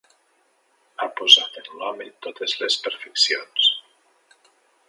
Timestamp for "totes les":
2.29-2.79